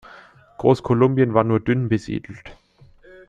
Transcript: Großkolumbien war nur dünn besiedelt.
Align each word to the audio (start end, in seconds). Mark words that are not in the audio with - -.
Großkolumbien 0.57 1.35
war 1.35 1.43
nur 1.43 1.59
dünn 1.59 1.87
besiedelt. 1.87 2.55